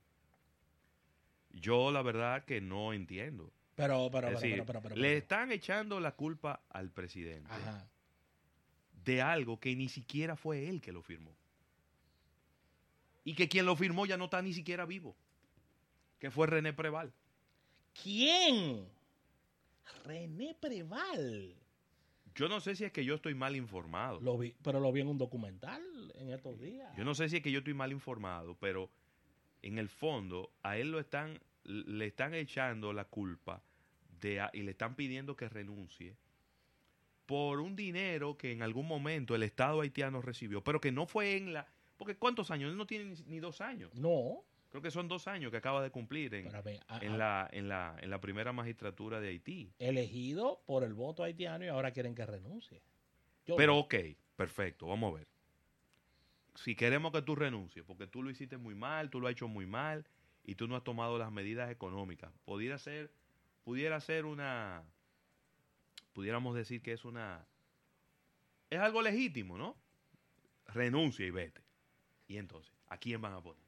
Yo 1.51 1.91
la 1.91 2.01
verdad 2.01 2.45
que 2.45 2.61
no 2.61 2.93
entiendo. 2.93 3.51
Pero, 3.75 4.09
pero, 4.11 4.29
pero, 4.39 4.81
pero, 4.81 4.95
le 4.95 5.17
están 5.17 5.51
echando 5.51 5.99
la 5.99 6.13
culpa 6.13 6.61
al 6.69 6.91
presidente 6.91 7.49
de 9.03 9.21
algo 9.21 9.59
que 9.59 9.75
ni 9.75 9.89
siquiera 9.89 10.35
fue 10.35 10.69
él 10.69 10.81
que 10.81 10.91
lo 10.91 11.01
firmó. 11.01 11.35
Y 13.23 13.33
que 13.35 13.49
quien 13.49 13.65
lo 13.65 13.75
firmó 13.75 14.05
ya 14.05 14.17
no 14.17 14.25
está 14.25 14.41
ni 14.41 14.53
siquiera 14.53 14.85
vivo. 14.85 15.15
Que 16.19 16.31
fue 16.31 16.47
René 16.47 16.73
Preval. 16.73 17.11
¿Quién? 18.01 18.87
René 20.03 20.55
Preval. 20.59 21.55
Yo 22.35 22.49
no 22.49 22.59
sé 22.59 22.75
si 22.75 22.83
es 22.83 22.91
que 22.91 23.05
yo 23.05 23.15
estoy 23.15 23.33
mal 23.33 23.55
informado. 23.55 24.19
Lo 24.19 24.37
vi, 24.37 24.53
pero 24.61 24.79
lo 24.79 24.91
vi 24.91 25.01
en 25.01 25.07
un 25.07 25.17
documental 25.17 25.81
en 26.15 26.31
estos 26.31 26.59
días. 26.59 26.95
Yo 26.97 27.05
no 27.05 27.15
sé 27.15 27.29
si 27.29 27.37
es 27.37 27.43
que 27.43 27.51
yo 27.51 27.59
estoy 27.59 27.73
mal 27.73 27.91
informado, 27.91 28.57
pero 28.59 28.89
en 29.61 29.77
el 29.77 29.87
fondo 29.87 30.51
a 30.61 30.77
él 30.77 30.91
lo 30.91 30.99
están, 30.99 31.39
le 31.63 32.05
están 32.05 32.33
echando 32.33 32.91
la 32.91 33.05
culpa 33.05 33.63
de, 34.19 34.45
y 34.53 34.63
le 34.63 34.71
están 34.71 34.95
pidiendo 34.95 35.35
que 35.35 35.47
renuncie 35.47 36.17
por 37.25 37.59
un 37.59 37.75
dinero 37.75 38.37
que 38.37 38.51
en 38.51 38.61
algún 38.61 38.87
momento 38.87 39.33
el 39.35 39.43
Estado 39.43 39.81
haitiano 39.81 40.21
recibió, 40.21 40.63
pero 40.63 40.79
que 40.79 40.91
no 40.91 41.07
fue 41.07 41.37
en 41.37 41.53
la... 41.53 41.67
Porque 41.97 42.17
¿cuántos 42.17 42.51
años? 42.51 42.69
Él 42.69 42.77
no 42.77 42.85
tiene 42.85 43.15
ni 43.25 43.39
dos 43.39 43.61
años. 43.61 43.93
No. 43.95 44.43
Creo 44.75 44.83
que 44.83 44.91
son 44.91 45.07
dos 45.07 45.29
años 45.29 45.51
que 45.51 45.57
acaba 45.57 45.81
de 45.81 45.89
cumplir 45.89 46.33
en, 46.33 46.47
en, 46.47 47.17
la, 47.17 47.47
en, 47.53 47.69
la, 47.69 47.95
en 48.01 48.09
la 48.09 48.19
primera 48.19 48.51
magistratura 48.51 49.21
de 49.21 49.29
Haití. 49.29 49.71
Elegido 49.79 50.63
por 50.65 50.83
el 50.83 50.93
voto 50.93 51.23
haitiano 51.23 51.63
y 51.63 51.69
ahora 51.69 51.91
quieren 51.91 52.13
que 52.13 52.25
renuncie. 52.25 52.81
Pero 53.45 53.77
ok, 53.77 53.95
perfecto, 54.35 54.87
vamos 54.87 55.13
a 55.13 55.19
ver. 55.19 55.27
Si 56.55 56.75
queremos 56.75 57.13
que 57.13 57.21
tú 57.21 57.37
renuncies, 57.37 57.85
porque 57.85 58.05
tú 58.05 58.21
lo 58.21 58.29
hiciste 58.29 58.57
muy 58.57 58.75
mal, 58.75 59.09
tú 59.09 59.21
lo 59.21 59.27
has 59.27 59.31
hecho 59.31 59.47
muy 59.47 59.65
mal 59.65 60.05
y 60.43 60.55
tú 60.55 60.67
no 60.67 60.75
has 60.75 60.83
tomado 60.83 61.17
las 61.17 61.31
medidas 61.31 61.71
económicas, 61.71 62.33
pudiera 62.43 62.77
ser, 62.77 63.09
pudiera 63.63 64.01
ser 64.01 64.25
una, 64.25 64.83
pudiéramos 66.11 66.53
decir 66.53 66.81
que 66.81 66.91
es 66.91 67.05
una, 67.05 67.47
es 68.69 68.79
algo 68.81 69.01
legítimo, 69.01 69.57
¿no? 69.57 69.77
Renuncia 70.67 71.25
y 71.25 71.31
vete. 71.31 71.61
Y 72.27 72.35
entonces, 72.35 72.73
¿a 72.89 72.97
quién 72.97 73.21
van 73.21 73.35
a 73.35 73.41
poner? 73.41 73.64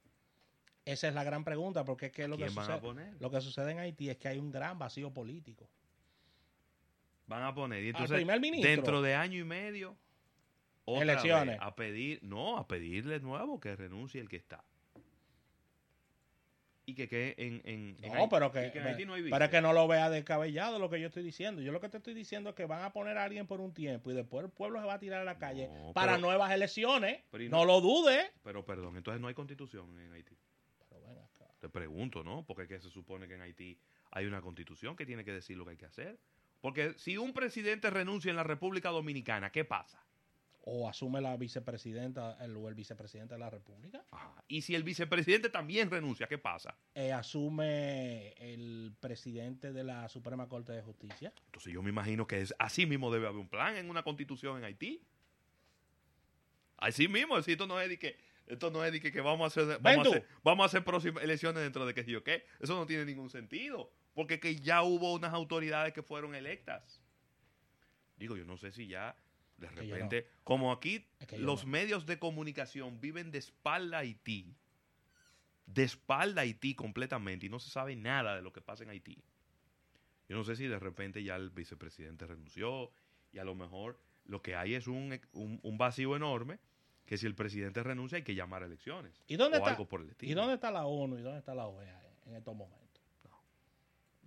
Esa 0.87 1.09
es 1.09 1.13
la 1.13 1.25
gran 1.25 1.43
pregunta, 1.43 1.83
porque 1.83 2.05
es 2.05 2.11
que 2.13 2.29
lo 2.29 2.37
que, 2.37 2.49
sucede, 2.49 2.79
lo 3.19 3.29
que 3.29 3.41
sucede 3.41 3.71
en 3.73 3.79
Haití 3.79 4.09
es 4.09 4.15
que 4.15 4.29
hay 4.29 4.37
un 4.37 4.53
gran 4.53 4.79
vacío 4.79 5.13
político. 5.13 5.67
Van 7.25 7.43
a 7.43 7.53
poner, 7.53 7.83
y 7.83 7.89
entonces, 7.89 8.25
dentro 8.61 9.01
de 9.01 9.13
año 9.13 9.37
y 9.37 9.43
medio, 9.43 9.97
elecciones. 10.85 11.57
a 11.59 11.75
pedir, 11.75 12.23
no, 12.23 12.57
a 12.57 12.69
pedirle 12.69 13.19
nuevo 13.19 13.59
que 13.59 13.75
renuncie 13.75 14.21
el 14.21 14.29
que 14.29 14.37
está. 14.37 14.63
Y 16.85 16.95
que 16.95 17.09
quede 17.09 17.35
en, 17.37 17.61
en, 17.65 17.97
no, 18.13 18.29
pero 18.29 18.49
que, 18.53 18.71
no 19.05 19.29
para 19.29 19.49
que 19.49 19.59
no 19.59 19.73
lo 19.73 19.89
vea 19.89 20.09
descabellado 20.09 20.79
lo 20.79 20.89
que 20.89 21.01
yo 21.01 21.07
estoy 21.07 21.23
diciendo. 21.23 21.61
Yo 21.61 21.73
lo 21.73 21.81
que 21.81 21.89
te 21.89 21.97
estoy 21.97 22.13
diciendo 22.13 22.51
es 22.51 22.55
que 22.55 22.65
van 22.65 22.81
a 22.83 22.93
poner 22.93 23.17
a 23.17 23.25
alguien 23.25 23.45
por 23.45 23.59
un 23.59 23.73
tiempo 23.73 24.09
y 24.09 24.13
después 24.13 24.45
el 24.45 24.51
pueblo 24.51 24.79
se 24.79 24.85
va 24.87 24.93
a 24.93 24.99
tirar 24.99 25.19
a 25.19 25.25
la 25.25 25.37
calle 25.37 25.69
para 25.93 26.17
nuevas 26.17 26.49
elecciones. 26.53 27.19
no, 27.49 27.65
lo 27.65 27.81
dude. 27.81 28.31
Pero 28.41 28.63
perdón, 28.63 28.95
entonces 28.95 29.19
no 29.19 29.27
hay 29.27 29.33
constitución 29.33 29.99
en 29.99 30.13
Haití. 30.13 30.37
Te 31.67 31.73
pregunto, 31.73 32.23
¿no? 32.23 32.45
Porque 32.45 32.65
que 32.65 32.79
se 32.79 32.89
supone 32.89 33.27
que 33.27 33.35
en 33.35 33.41
Haití 33.41 33.77
hay 34.11 34.25
una 34.25 34.41
constitución 34.41 34.95
que 34.95 35.05
tiene 35.05 35.25
que 35.25 35.33
decir 35.33 35.57
lo 35.57 35.65
que 35.65 35.71
hay 35.71 35.77
que 35.77 35.85
hacer. 35.85 36.17
Porque 36.61 36.93
si 36.97 37.17
un 37.17 37.33
presidente 37.33 37.89
renuncia 37.89 38.29
en 38.29 38.37
la 38.37 38.43
República 38.43 38.89
Dominicana, 38.89 39.51
¿qué 39.51 39.65
pasa? 39.65 40.01
O 40.61 40.87
asume 40.87 41.19
la 41.19 41.35
vicepresidenta 41.35 42.37
el, 42.39 42.55
o 42.55 42.69
el 42.69 42.73
vicepresidente 42.73 43.33
de 43.33 43.39
la 43.39 43.49
República. 43.49 44.05
Y 44.47 44.61
si 44.61 44.75
el 44.75 44.83
vicepresidente 44.83 45.49
también 45.49 45.91
renuncia, 45.91 46.27
¿qué 46.27 46.37
pasa? 46.37 46.77
Eh, 46.95 47.11
asume 47.11 48.31
el 48.33 48.93
presidente 48.97 49.73
de 49.73 49.83
la 49.83 50.07
Suprema 50.07 50.47
Corte 50.47 50.71
de 50.71 50.81
Justicia. 50.81 51.33
Entonces 51.47 51.73
yo 51.73 51.83
me 51.83 51.89
imagino 51.89 52.27
que 52.27 52.39
es, 52.39 52.55
así 52.59 52.85
mismo 52.85 53.11
debe 53.11 53.27
haber 53.27 53.41
un 53.41 53.49
plan 53.49 53.75
en 53.75 53.89
una 53.89 54.03
constitución 54.03 54.57
en 54.57 54.63
Haití. 54.63 55.01
Así 56.77 57.09
mismo, 57.09 57.41
si 57.41 57.51
esto 57.51 57.67
no 57.67 57.81
es 57.81 57.89
de 57.89 57.99
que 57.99 58.26
esto 58.47 58.71
no 58.71 58.83
es 58.83 58.91
de 58.91 59.01
que, 59.01 59.21
vamos 59.21 59.57
a 59.57 59.61
hacer 59.61 59.79
vamos 59.81 60.07
a 60.07 60.09
hacer, 60.09 60.27
vamos 60.43 60.63
a 60.63 60.65
hacer 60.67 60.83
próximas 60.83 61.23
elecciones 61.23 61.61
dentro 61.61 61.85
de 61.85 61.93
que 61.93 62.03
yo 62.05 62.23
qué. 62.23 62.45
Eso 62.59 62.75
no 62.75 62.85
tiene 62.85 63.05
ningún 63.05 63.29
sentido. 63.29 63.91
Porque 64.13 64.39
que 64.39 64.55
ya 64.55 64.83
hubo 64.83 65.13
unas 65.13 65.33
autoridades 65.33 65.93
que 65.93 66.01
fueron 66.01 66.33
electas. 66.33 67.01
Digo, 68.17 68.35
yo 68.35 68.45
no 68.45 68.57
sé 68.57 68.71
si 68.71 68.87
ya 68.87 69.15
de 69.57 69.69
repente, 69.69 70.27
como 70.43 70.71
aquí 70.71 71.05
los 71.37 71.65
medios 71.65 72.05
de 72.05 72.19
comunicación 72.19 73.01
viven 73.01 73.31
de 73.31 73.39
espalda 73.39 73.97
a 73.97 74.01
Haití, 74.01 74.55
de 75.65 75.83
espalda 75.83 76.41
a 76.41 76.43
Haití 76.43 76.73
completamente 76.73 77.47
y 77.47 77.49
no 77.49 77.59
se 77.59 77.69
sabe 77.69 77.95
nada 77.95 78.35
de 78.35 78.41
lo 78.41 78.53
que 78.53 78.61
pasa 78.61 78.83
en 78.83 78.91
Haití. 78.91 79.23
Yo 80.29 80.35
no 80.35 80.43
sé 80.43 80.55
si 80.55 80.67
de 80.67 80.79
repente 80.79 81.23
ya 81.23 81.35
el 81.35 81.49
vicepresidente 81.49 82.27
renunció 82.27 82.91
y 83.31 83.39
a 83.39 83.43
lo 83.43 83.55
mejor 83.55 83.99
lo 84.25 84.41
que 84.41 84.55
hay 84.55 84.75
es 84.75 84.87
un, 84.87 85.19
un 85.33 85.77
vacío 85.77 86.15
enorme 86.15 86.59
que 87.07 87.17
si 87.17 87.25
el 87.25 87.35
presidente 87.35 87.81
renuncia 87.81 88.17
hay 88.17 88.23
que 88.23 88.35
llamar 88.35 88.63
a 88.63 88.65
elecciones. 88.65 89.23
¿Y 89.27 89.37
dónde, 89.37 89.57
o 89.57 89.61
está, 89.61 89.71
algo 89.71 89.87
por 89.87 90.01
el 90.01 90.09
estilo. 90.09 90.29
¿Y 90.29 90.35
dónde 90.35 90.55
está 90.55 90.69
la 90.69 90.85
ONU 90.85 91.17
y 91.17 91.21
dónde 91.21 91.39
está 91.39 91.55
la 91.55 91.65
OEA 91.65 91.99
en 92.25 92.35
estos 92.35 92.53
momentos? 92.53 93.01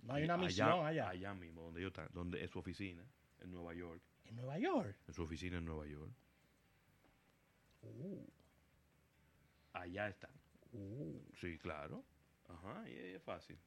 No, 0.01 0.13
hay 0.15 0.23
una 0.23 0.35
misión 0.35 0.83
allá. 0.83 1.09
Allá 1.09 1.33
mismo, 1.35 1.61
donde, 1.61 1.79
yo 1.79 1.89
está, 1.89 2.07
donde 2.11 2.43
es 2.43 2.49
su 2.49 2.57
oficina, 2.57 3.05
en 3.39 3.51
Nueva 3.51 3.75
York. 3.75 4.01
¿En 4.25 4.35
Nueva 4.35 4.57
York? 4.57 4.97
En 5.07 5.13
su 5.13 5.21
oficina 5.21 5.59
en 5.59 5.65
Nueva 5.65 5.85
York. 5.85 6.11
Uh. 7.83 8.25
Allá 9.73 10.07
están. 10.09 10.31
Uh. 10.73 11.21
Sí, 11.39 11.59
claro. 11.59 12.03
Ajá, 12.49 12.89
y 12.89 12.93
es 12.93 13.21
fácil. 13.21 13.59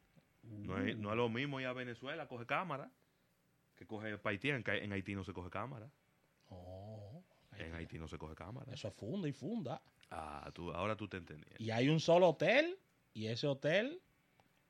No, 0.42 0.76
es, 0.78 0.96
no 0.98 1.10
es 1.10 1.16
lo 1.16 1.28
mismo 1.28 1.60
ir 1.60 1.66
a 1.68 1.72
Venezuela, 1.72 2.26
coge 2.26 2.46
cámara, 2.46 2.90
que 3.76 3.86
coge 3.86 4.18
para 4.18 4.32
Haití. 4.32 4.50
En, 4.50 4.64
en 4.66 4.92
Haití 4.92 5.14
no 5.14 5.22
se 5.22 5.32
coge 5.32 5.50
cámara. 5.50 5.88
Oh, 6.50 6.93
En 7.58 7.74
Haití 7.74 7.98
no 7.98 8.08
se 8.08 8.18
coge 8.18 8.34
cámara. 8.34 8.72
Eso 8.72 8.88
es 8.88 8.94
funda 8.94 9.28
y 9.28 9.32
funda. 9.32 9.82
Ah, 10.10 10.50
tú, 10.54 10.72
ahora 10.72 10.96
tú 10.96 11.08
te 11.08 11.16
entendías. 11.16 11.60
Y 11.60 11.70
hay 11.70 11.88
un 11.88 12.00
solo 12.00 12.28
hotel 12.30 12.78
y 13.12 13.26
ese 13.26 13.46
hotel, 13.46 14.00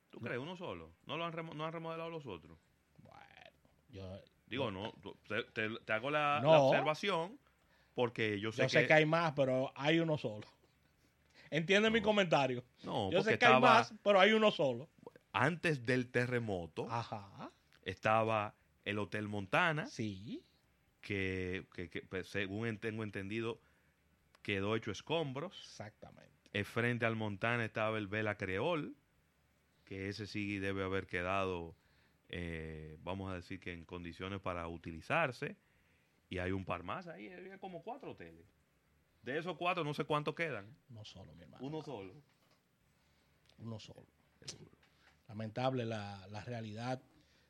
¿Tú 0.09 0.19
crees 0.19 0.39
uno 0.39 0.55
solo? 0.55 0.93
¿No 1.05 1.17
lo 1.17 1.25
han, 1.25 1.33
remo- 1.33 1.53
no 1.53 1.65
han 1.65 1.73
remodelado 1.73 2.09
los 2.09 2.25
otros? 2.25 2.57
bueno, 2.99 3.19
yo, 3.89 4.21
Digo, 4.45 4.71
no, 4.71 4.93
tú- 5.01 5.17
te, 5.27 5.43
te- 5.43 5.79
te 5.83 5.93
hago 5.93 6.09
la, 6.09 6.39
No. 6.41 6.67
observación 6.67 7.37
porque 7.95 8.39
yo 8.39 8.51
sé, 8.51 8.61
yo 8.63 8.69
sé 8.69 8.85
que 8.87 8.93
hay 8.93 9.05
más, 9.05 9.33
pero 9.35 9.71
hay 9.75 9.99
uno 9.99 10.17
solo. 10.17 10.47
¿Entiendes 11.49 11.91
mi 11.91 12.01
comentario? 12.01 12.63
no, 12.83 13.11
yo 13.11 13.17
porque 13.19 13.31
sé 13.33 13.39
que 13.39 13.45
hay 13.45 13.53
estaba 13.53 13.73
más, 13.75 13.93
pero 14.03 14.19
hay 14.19 14.31
uno 14.31 14.51
solo. 14.51 14.89
antes 15.33 15.85
del 15.85 16.09
terremoto 16.11 16.87
Ajá, 16.89 17.51
estaba 17.83 18.55
el 18.85 18.99
Hotel 18.99 19.27
Montana 19.27 19.85
sí. 19.87 20.44
Que, 21.05 21.67
que- 21.73 21.87
que, 21.89 22.01
pues, 22.01 22.27
según 22.27 22.65
en- 22.67 22.79
tengo 22.79 23.03
entendido 23.03 23.59
quedó 24.41 24.75
hecho 24.75 24.91
escombros. 24.91 25.55
Exactamente. 25.69 26.49
Eh, 26.51 26.63
frente 26.63 27.05
al 27.05 27.15
Montana 27.15 27.63
estaba 27.63 27.97
el 27.97 28.07
Vela 28.07 28.37
Creol, 28.37 28.95
que 29.85 30.09
ese 30.09 30.25
sí 30.25 30.57
debe 30.57 30.83
haber 30.83 31.05
quedado, 31.05 31.75
eh, 32.29 32.97
vamos 33.03 33.31
a 33.31 33.35
decir 33.35 33.59
que 33.59 33.71
en 33.71 33.85
condiciones 33.85 34.41
para 34.41 34.67
utilizarse. 34.67 35.55
Y 36.29 36.39
hay 36.39 36.51
un 36.51 36.65
par 36.65 36.81
más 36.83 37.05
ahí, 37.07 37.29
había 37.29 37.59
como 37.59 37.83
cuatro 37.83 38.11
hoteles. 38.11 38.45
De 39.21 39.37
esos 39.37 39.55
cuatro, 39.57 39.83
no 39.83 39.93
sé 39.93 40.05
cuántos 40.05 40.33
quedan. 40.33 40.75
Uno 40.89 41.05
solo, 41.05 41.33
mi 41.35 41.43
hermano. 41.43 41.63
Uno 41.65 41.81
solo. 41.83 42.13
Uno 43.59 43.79
solo. 43.79 44.07
Lamentable 45.27 45.85
la, 45.85 46.25
la 46.27 46.43
realidad 46.43 46.99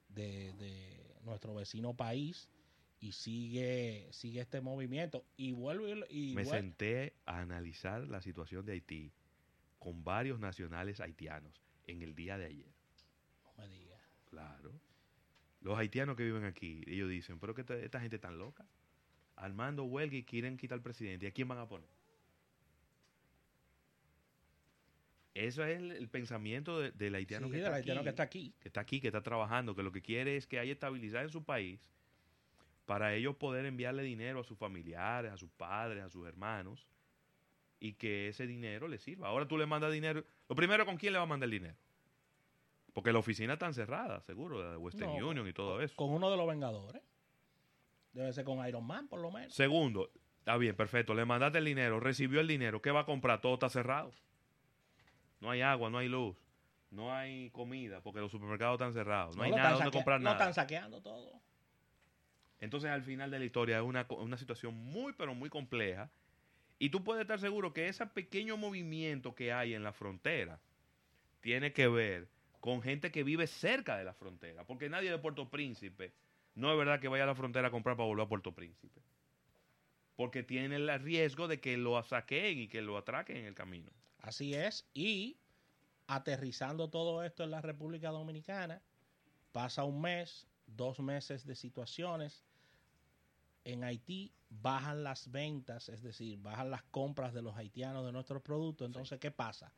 de, 0.10 0.54
de 0.54 1.16
nuestro 1.24 1.54
vecino 1.56 1.94
país 1.94 2.50
y 3.00 3.12
sigue 3.12 4.08
sigue 4.12 4.42
este 4.42 4.62
movimiento. 4.62 5.26
Y 5.38 5.52
vuelvo 5.54 5.88
y, 6.10 6.32
y 6.32 6.34
Me 6.36 6.46
senté 6.46 7.14
a 7.26 7.40
analizar 7.40 8.08
la 8.08 8.22
situación 8.22 8.66
de 8.66 8.74
Haití 8.74 9.12
con 9.80 10.04
varios 10.04 10.40
nacionales 10.40 11.00
haitianos 11.00 11.62
en 11.88 12.02
el 12.02 12.16
día 12.16 12.38
de 12.38 12.46
ayer. 12.46 12.74
No 13.46 13.54
me 13.58 13.68
digas. 13.70 14.02
Claro. 14.30 14.72
Los 15.62 15.78
haitianos 15.78 16.16
que 16.16 16.24
viven 16.24 16.44
aquí, 16.46 16.84
ellos 16.88 17.10
dicen, 17.10 17.40
pero 17.40 17.54
que 17.56 17.62
esta, 17.62 17.76
esta 17.76 18.00
gente 18.00 18.20
tan 18.20 18.38
loca. 18.38 18.66
Armando 19.36 19.84
huelga 19.84 20.16
y 20.16 20.24
quieren 20.24 20.58
quitar 20.58 20.78
al 20.78 20.82
presidente. 20.84 21.26
¿Y 21.26 21.30
a 21.30 21.32
quién 21.32 21.48
van 21.48 21.58
a 21.60 21.68
poner? 21.68 21.90
Eso 25.34 25.66
es 25.66 25.78
el, 25.78 25.92
el 25.92 26.08
pensamiento 26.08 26.80
de- 26.80 26.92
del 26.92 27.14
haitiano, 27.16 27.48
Sí, 27.48 27.52
que, 27.52 27.58
del 27.58 27.66
está 27.66 27.76
haitiano 27.76 28.00
aquí, 28.00 28.06
que 28.06 28.10
está 28.10 28.24
aquí. 28.24 28.54
que 28.62 28.68
está 28.70 28.80
aquí, 28.82 29.02
que 29.02 29.08
está 29.08 29.22
trabajando, 29.22 29.76
que 29.76 29.84
lo 29.84 29.92
que 29.92 30.02
quiere 30.02 30.38
es 30.38 30.48
que 30.48 30.60
haya 30.60 30.72
estabilidad 30.72 31.24
en 31.24 31.30
su 31.30 31.44
país 31.44 31.82
para 32.86 33.14
ellos 33.14 33.36
poder 33.36 33.66
enviarle 33.66 34.04
dinero 34.04 34.40
a 34.40 34.44
sus 34.44 34.58
familiares, 34.58 35.32
a 35.32 35.38
sus 35.38 35.50
padres, 35.52 36.04
a 36.04 36.10
sus 36.10 36.28
hermanos 36.28 36.88
y 37.80 37.94
que 37.94 38.30
ese 38.30 38.48
dinero 38.48 38.88
le 38.88 38.98
sirva. 38.98 39.28
Ahora 39.28 39.48
tú 39.48 39.58
le 39.58 39.66
mandas 39.66 39.92
dinero. 39.92 40.24
Lo 40.48 40.56
primero, 40.56 40.86
¿con 40.86 40.98
quién 40.98 41.14
le 41.14 41.20
va 41.20 41.24
a 41.24 41.28
mandar 41.28 41.48
el 41.48 41.52
dinero? 41.52 41.76
Porque 42.94 43.12
la 43.12 43.20
oficina 43.20 43.54
está 43.54 43.72
cerrada, 43.74 44.22
seguro, 44.22 44.72
de 44.72 44.78
Western 44.78 45.20
No, 45.20 45.28
Union 45.28 45.48
y 45.48 45.54
todo 45.54 45.82
eso. 45.82 45.96
Con 45.96 46.12
uno 46.12 46.32
de 46.32 46.38
los 46.38 46.48
Vengadores. 46.48 47.02
Debe 48.14 48.32
ser 48.32 48.46
con 48.46 48.66
Iron 48.66 48.86
Man, 48.86 49.10
por 49.10 49.20
lo 49.20 49.30
menos. 49.30 49.54
Segundo, 49.54 50.10
está 50.40 50.56
bien, 50.56 50.76
perfecto, 50.76 51.14
le 51.14 51.26
mandaste 51.26 51.58
el 51.58 51.66
dinero, 51.66 52.00
recibió 52.00 52.40
el 52.40 52.48
dinero, 52.48 52.82
¿qué 52.82 52.92
va 52.92 53.02
a 53.02 53.06
comprar? 53.06 53.42
Todo 53.42 53.56
está 53.56 53.68
cerrado. 53.70 54.14
No 55.42 55.52
hay 55.52 55.60
agua, 55.60 55.90
no 55.90 55.98
hay 55.98 56.08
luz, 56.08 56.38
no 56.92 57.14
hay 57.14 57.50
comida, 57.50 58.00
porque 58.00 58.22
los 58.22 58.32
supermercados 58.32 58.76
están 58.76 58.94
cerrados, 58.94 59.36
no, 59.36 59.44
hay 59.44 59.52
nada 59.52 59.74
donde 59.74 59.92
comprar 59.92 60.22
nada. 60.22 60.38
están 60.38 60.54
saqueando 60.54 61.02
todo. 61.02 61.42
Entonces, 62.60 62.90
al 62.90 63.04
final 63.04 63.32
de 63.32 63.40
la 63.40 63.46
historia 63.46 63.78
es 63.78 63.84
una, 63.84 64.06
una 64.10 64.38
situación 64.38 64.76
muy, 64.76 65.14
pero 65.14 65.36
muy 65.36 65.50
compleja. 65.50 66.10
Y 66.80 66.90
tú 66.90 67.04
puedes 67.04 67.22
estar 67.22 67.40
seguro 67.40 67.74
que 67.74 67.88
ese 67.88 68.06
pequeño 68.06 68.58
movimiento 68.58 69.36
que 69.36 69.54
hay 69.54 69.74
en 69.74 69.84
la 69.84 69.94
frontera 69.94 70.60
tiene 71.42 71.74
que 71.74 71.88
ver 71.88 72.28
con 72.60 72.82
gente 72.82 73.12
que 73.12 73.24
vive 73.24 73.48
cerca 73.48 73.98
de 73.98 74.04
la 74.04 74.14
frontera. 74.14 74.66
Porque 74.66 74.90
nadie 74.90 75.12
de 75.12 75.20
Puerto 75.20 75.50
Príncipe, 75.50 76.14
no 76.56 76.72
es 76.72 76.78
verdad 76.78 77.00
que 77.00 77.08
vaya 77.08 77.24
a 77.24 77.28
la 77.28 77.36
frontera 77.36 77.68
a 77.68 77.72
comprar 77.72 77.96
para 77.96 78.08
volver 78.08 78.26
a 78.26 78.30
Puerto 78.30 78.54
Príncipe. 78.54 79.02
Porque 80.16 80.44
tiene 80.44 80.76
el 80.78 81.00
riesgo 81.00 81.48
de 81.48 81.60
que 81.60 81.78
lo 81.78 82.02
saqueen 82.02 82.58
y 82.58 82.68
que 82.68 82.82
lo 82.82 82.98
atraquen 82.98 83.38
en 83.38 83.46
el 83.46 83.54
camino. 83.54 83.92
Así 84.20 84.56
es. 84.56 84.88
Y 84.94 85.38
aterrizando 86.08 86.90
todo 86.90 87.24
esto 87.24 87.44
en 87.44 87.52
la 87.52 87.62
República 87.62 88.10
Dominicana, 88.10 88.82
pasa 89.52 89.84
un 89.84 90.02
mes, 90.02 90.48
dos 90.68 91.00
meses 91.00 91.46
de 91.46 91.56
situaciones. 91.56 92.44
En 93.64 93.84
Haití 93.84 94.32
bajan 94.50 95.04
las 95.04 95.32
ventas, 95.32 95.90
es 95.90 96.02
decir, 96.04 96.38
bajan 96.40 96.70
las 96.70 96.84
compras 96.84 97.34
de 97.34 97.42
los 97.42 97.56
haitianos 97.56 98.06
de 98.06 98.12
nuestros 98.12 98.42
productos. 98.42 98.86
Entonces, 98.86 99.20
¿qué 99.20 99.32
pasa? 99.32 99.74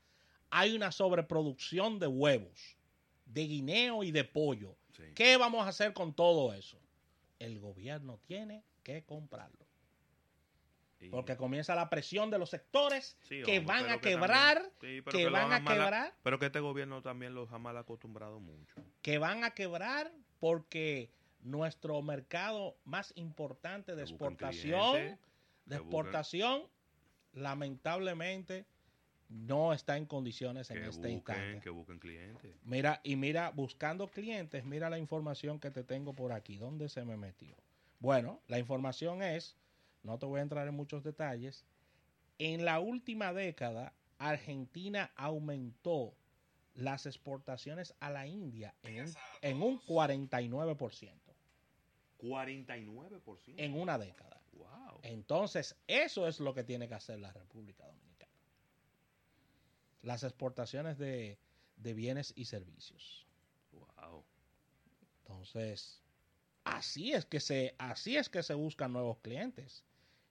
Hay 0.50 0.76
una 0.76 0.91
sobreproducción 0.91 2.00
de 2.00 2.08
huevos, 2.08 2.78
de 3.26 3.47
guineo 3.47 4.04
y 4.04 4.12
de 4.12 4.23
pollo. 4.23 4.76
Sí. 4.95 5.04
¿Qué 5.15 5.38
vamos 5.38 5.65
a 5.65 5.69
hacer 5.69 5.93
con 5.93 6.13
todo 6.13 6.54
eso? 6.54 6.78
El 7.39 7.60
gobierno 7.60 8.19
tiene 8.26 8.63
que 8.84 9.04
comprarlo. 9.04 9.65
Porque 11.12 11.38
comienza 11.38 11.76
la 11.76 11.89
presión 11.91 12.32
de 12.32 12.39
los 12.39 12.50
sectores 12.50 13.15
que 13.30 13.60
van 13.60 13.88
a 13.89 14.02
que 14.02 14.10
quebrar, 14.10 14.63
también- 14.80 15.04
que 15.04 15.30
van 15.30 15.54
a 15.54 15.60
mal- 15.60 15.73
quebrar, 15.78 16.15
Pero 16.23 16.39
que 16.39 16.47
este 16.47 16.60
gobierno 16.60 17.04
también 17.04 17.36
los 17.36 17.52
ha 17.52 17.60
mal 17.60 17.78
acostumbrado 17.78 18.39
mucho. 18.39 18.76
que 19.04 19.19
van 19.19 19.43
a 19.43 19.52
quebrar 19.52 20.12
porque 20.39 21.10
nuestro 21.41 22.02
mercado 22.02 22.76
más 22.86 23.13
importante 23.15 23.95
de 23.95 24.04
exportación, 24.04 25.17
de 25.65 25.76
exportación, 25.76 26.63
lamentablemente 27.34 28.65
no 29.30 29.73
está 29.73 29.97
en 29.97 30.06
condiciones 30.06 30.71
en 30.71 30.78
Que 30.78 30.88
este 30.88 30.97
busquen, 30.97 31.12
instante. 31.13 31.60
que 31.62 31.69
busquen 31.69 32.00
clientes. 32.00 32.56
Mira, 32.63 33.02
y 33.04 33.15
mira, 33.15 33.50
buscando 33.52 34.08
clientes, 34.08 34.63
mira 34.63 34.89
la 34.89 34.97
información 34.97 35.60
que 35.60 35.69
te 35.69 35.84
tengo 35.84 36.13
por 36.13 36.32
aquí. 36.32 36.58
¿Dónde 36.58 36.88
se 36.89 37.04
me 37.04 37.17
metió? 37.17 37.56
Bueno, 38.00 38.41
la 38.47 38.60
información 38.60 39.21
es, 39.21 39.56
no 40.04 40.17
te 40.17 40.26
voy 40.26 40.39
a 40.39 40.43
entrar 40.43 40.67
en 40.67 40.76
muchos 40.76 41.04
detalles, 41.04 41.65
en 42.39 42.63
la 42.63 42.80
última 42.80 43.34
década, 43.34 43.93
Argentina 44.19 45.12
aumentó 45.15 46.13
las 46.78 47.08
exportaciones 47.08 47.96
a 48.00 48.10
la 48.12 48.28
India 48.28 48.74
en 48.84 49.06
un, 49.06 49.13
en 49.42 49.62
un 49.62 49.82
49% 49.82 51.28
49%. 52.20 53.54
en 53.58 53.74
una 53.80 53.98
década. 53.98 54.42
Wow. 54.54 55.00
Entonces, 55.04 55.76
eso 55.88 56.28
es 56.28 56.40
lo 56.40 56.54
que 56.54 56.63
tiene 56.63 56.88
que 56.88 56.96
hacer 56.96 57.20
la 57.20 57.32
República 57.32 57.86
Dominicana. 57.86 58.32
Las 60.02 60.24
exportaciones 60.24 60.98
de, 60.98 61.40
de 61.76 61.94
bienes 61.94 62.34
y 62.36 62.46
servicios. 62.46 63.28
Wow. 63.72 64.24
Entonces, 65.24 66.02
así 66.63 67.13
es 67.13 67.26
que 67.26 67.40
se, 67.40 67.76
así 67.78 68.18
es 68.18 68.30
que 68.30 68.44
se 68.44 68.54
buscan 68.54 68.94
nuevos 68.94 69.20
clientes 69.20 69.84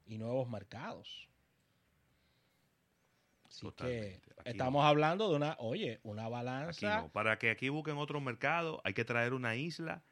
y 0.06 0.18
nuevos 0.18 0.48
mercados. 0.48 1.28
Así 3.56 3.66
que 3.66 3.70
Totalmente. 3.72 4.30
Aquí 4.38 4.50
estamos 4.50 4.84
hablando 4.84 5.30
de 5.30 5.36
una, 5.36 5.56
oye, 5.58 6.00
una 6.02 6.28
balanza. 6.28 7.02
no. 7.02 7.08
Para 7.08 7.38
que 7.38 7.50
aquí 7.50 7.68
busquen 7.68 7.96
otro 7.96 8.20
mercado, 8.20 8.80
hay 8.84 8.92
que 8.94 9.04
traer 9.04 9.32
una 9.32 9.56
isla 9.56 10.02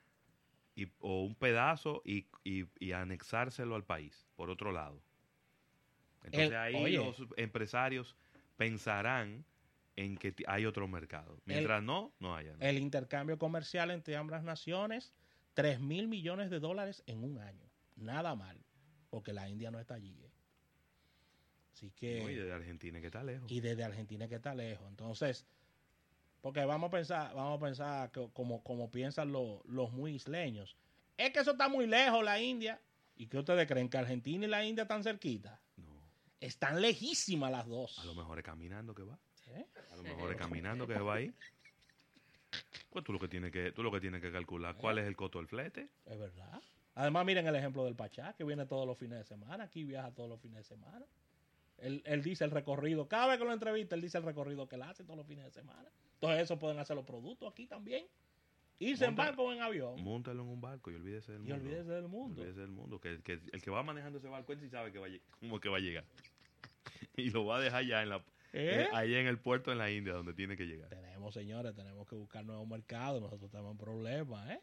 y, 0.74 0.88
o 1.00 1.22
un 1.22 1.34
pedazo 1.34 2.02
y, 2.04 2.26
y- 2.42 2.64
y 2.78 2.92
anexárselo 2.92 3.74
al 3.76 3.84
país, 3.84 4.26
por 4.36 4.50
otro 4.50 4.72
lado. 4.72 5.00
Entonces 6.24 6.50
El- 6.50 6.56
ahí 6.56 6.74
oye. 6.74 6.96
los 6.96 7.22
empresarios 7.36 8.16
pensarán 8.56 9.44
en 9.96 10.16
que 10.16 10.34
hay 10.48 10.66
otro 10.66 10.88
mercado. 10.88 11.38
Mientras 11.44 11.82
no, 11.82 12.12
no 12.18 12.34
haya. 12.34 12.54
¿no? 12.56 12.64
El 12.64 12.78
intercambio 12.78 13.38
comercial 13.38 13.90
entre 13.90 14.16
ambas 14.16 14.42
naciones, 14.42 15.12
3 15.52 15.78
mil 15.80 16.08
millones 16.08 16.50
de 16.50 16.58
dólares 16.60 17.02
en 17.06 17.22
un 17.22 17.38
año. 17.38 17.68
Nada 17.94 18.34
mal, 18.34 18.58
porque 19.10 19.32
la 19.32 19.48
India 19.48 19.70
no 19.70 19.78
está 19.78 19.94
allí. 19.94 20.18
¿eh? 20.24 20.30
Así 21.74 21.90
que... 21.90 22.22
No, 22.22 22.30
y 22.30 22.36
de 22.36 22.52
Argentina 22.52 23.00
que 23.00 23.06
está 23.06 23.24
lejos. 23.24 23.50
y 23.50 23.60
desde 23.60 23.82
Argentina 23.82 24.28
que 24.28 24.36
está 24.36 24.54
lejos. 24.54 24.86
Entonces, 24.88 25.44
porque 26.40 26.64
vamos 26.64 26.86
a 26.86 26.90
pensar, 26.92 27.34
vamos 27.34 27.58
a 27.58 27.64
pensar 27.64 28.12
que 28.12 28.28
como, 28.32 28.62
como 28.62 28.92
piensan 28.92 29.32
los, 29.32 29.64
los 29.66 29.90
muy 29.90 30.14
isleños. 30.14 30.76
Es 31.16 31.32
que 31.32 31.40
eso 31.40 31.50
está 31.50 31.68
muy 31.68 31.88
lejos, 31.88 32.24
la 32.24 32.40
India. 32.40 32.80
¿Y 33.16 33.26
qué 33.26 33.38
ustedes 33.38 33.66
creen? 33.66 33.88
¿Que 33.88 33.98
Argentina 33.98 34.46
y 34.46 34.48
la 34.48 34.64
India 34.64 34.82
están 34.82 35.02
cerquita? 35.02 35.60
No. 35.76 36.00
Están 36.38 36.80
lejísimas 36.80 37.50
las 37.50 37.66
dos. 37.66 37.98
A 37.98 38.04
lo 38.04 38.14
mejor 38.14 38.38
es 38.38 38.44
caminando 38.44 38.94
que 38.94 39.02
va. 39.02 39.18
¿Eh? 39.48 39.66
A 39.90 39.96
lo 39.96 40.04
mejor 40.04 40.30
es 40.30 40.36
caminando 40.36 40.86
que 40.86 40.94
va 40.94 41.14
ahí. 41.16 41.34
Pues 42.90 43.04
tú 43.04 43.12
lo 43.12 43.18
que 43.18 43.26
tienes 43.26 43.50
que, 43.50 43.72
tú 43.72 43.82
lo 43.82 43.90
que 43.90 44.00
tienes 44.00 44.20
que 44.22 44.30
calcular, 44.30 44.76
¿cuál 44.76 44.98
es 44.98 45.06
el 45.06 45.16
costo 45.16 45.38
del 45.38 45.48
flete? 45.48 45.88
Es 46.06 46.18
verdad. 46.18 46.62
Además, 46.94 47.26
miren 47.26 47.44
el 47.48 47.56
ejemplo 47.56 47.84
del 47.84 47.96
Pachá, 47.96 48.32
que 48.34 48.44
viene 48.44 48.64
todos 48.66 48.86
los 48.86 48.96
fines 48.96 49.18
de 49.18 49.24
semana. 49.24 49.64
Aquí 49.64 49.84
viaja 49.84 50.12
todos 50.12 50.28
los 50.28 50.40
fines 50.40 50.58
de 50.58 50.76
semana. 50.76 51.04
Él, 51.78 52.02
él 52.06 52.22
dice 52.22 52.44
el 52.44 52.50
recorrido. 52.50 53.08
Cada 53.08 53.26
vez 53.28 53.38
que 53.38 53.44
lo 53.44 53.52
entrevista, 53.52 53.94
él 53.94 54.00
dice 54.02 54.18
el 54.18 54.24
recorrido 54.24 54.66
que 54.68 54.76
él 54.76 54.82
hace 54.82 55.04
todos 55.04 55.16
los 55.16 55.26
fines 55.26 55.44
de 55.44 55.50
semana. 55.50 55.88
Entonces, 56.14 56.42
eso 56.42 56.58
pueden 56.58 56.78
hacer 56.78 56.96
los 56.96 57.04
productos 57.04 57.50
aquí 57.50 57.66
también. 57.66 58.06
Irse 58.78 59.04
en 59.04 59.10
Monta- 59.12 59.24
barco 59.26 59.42
o 59.44 59.52
en 59.52 59.60
avión. 59.62 60.02
Móntalo 60.02 60.42
en 60.42 60.48
un 60.48 60.60
barco 60.60 60.90
y 60.90 60.94
olvídese 60.94 61.32
del 61.32 61.42
Y 61.42 61.52
mundo. 61.52 61.64
olvídese 61.64 61.90
del 61.90 62.08
mundo. 62.08 62.40
Olvídese 62.40 62.60
del 62.60 62.70
mundo. 62.70 63.00
Que, 63.00 63.20
que 63.22 63.32
el 63.52 63.62
que 63.62 63.70
va 63.70 63.82
manejando 63.82 64.18
ese 64.18 64.28
barco, 64.28 64.52
él 64.52 64.60
sí 64.60 64.68
sabe 64.68 64.90
que 64.92 64.98
va 64.98 65.06
a, 65.06 65.10
cómo 65.40 65.60
que 65.60 65.68
va 65.68 65.76
a 65.76 65.80
llegar. 65.80 66.04
y 67.16 67.30
lo 67.30 67.44
va 67.44 67.56
a 67.58 67.60
dejar 67.60 67.84
ya 67.84 68.02
en 68.02 68.08
la, 68.08 68.16
¿Eh? 68.52 68.82
eh, 68.84 68.88
ahí 68.92 69.14
en 69.14 69.26
el 69.26 69.38
puerto 69.38 69.70
en 69.72 69.78
la 69.78 69.90
India, 69.90 70.12
donde 70.14 70.34
tiene 70.34 70.56
que 70.56 70.64
llegar. 70.66 70.88
Tenemos, 70.88 71.34
señores, 71.34 71.74
tenemos 71.74 72.06
que 72.08 72.14
buscar 72.16 72.44
nuevos 72.44 72.66
mercados. 72.68 73.20
Nosotros 73.20 73.50
tenemos 73.50 73.72
un 73.72 73.78
problema, 73.78 74.52
¿eh? 74.52 74.60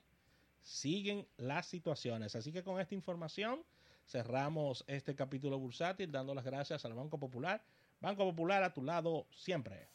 Siguen 0.61 1.25
las 1.37 1.65
situaciones. 1.67 2.35
Así 2.35 2.51
que 2.51 2.63
con 2.63 2.79
esta 2.79 2.93
información 2.95 3.63
cerramos 4.05 4.83
este 4.87 5.15
capítulo 5.15 5.57
bursátil 5.59 6.11
dando 6.11 6.33
las 6.35 6.45
gracias 6.45 6.85
al 6.85 6.93
Banco 6.93 7.19
Popular. 7.19 7.63
Banco 7.99 8.25
Popular 8.25 8.63
a 8.63 8.73
tu 8.73 8.83
lado 8.83 9.27
siempre. 9.31 9.89